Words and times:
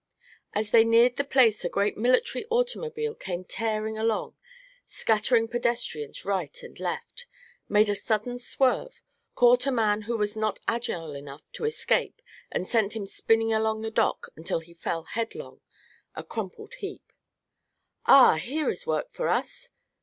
As 0.53 0.71
they 0.71 0.83
neared 0.83 1.17
the 1.17 1.23
place 1.23 1.63
a 1.63 1.69
great 1.69 1.95
military 1.95 2.43
automobile 2.49 3.13
came 3.13 3.43
tearing 3.43 3.99
along, 3.99 4.35
scattering 4.87 5.47
pedestrians 5.47 6.25
right 6.25 6.63
and 6.63 6.79
left, 6.79 7.27
made 7.69 7.87
a 7.87 7.93
sudden 7.95 8.39
swerve, 8.39 8.99
caught 9.35 9.67
a 9.67 9.71
man 9.71 10.01
who 10.09 10.17
was 10.17 10.35
not 10.35 10.59
agile 10.67 11.13
enough 11.13 11.43
to 11.51 11.65
escape 11.65 12.19
and 12.51 12.65
sent 12.65 12.95
him 12.95 13.05
spinning 13.05 13.53
along 13.53 13.81
the 13.81 13.91
dock 13.91 14.29
until 14.35 14.59
he 14.61 14.73
fell 14.73 15.03
headlong, 15.03 15.61
a 16.15 16.23
crumpled 16.23 16.73
heap. 16.79 17.13
"Ah, 18.07 18.37
here 18.37 18.71
is 18.71 18.87
work 18.87 19.13
for 19.13 19.27
us!" 19.27 19.69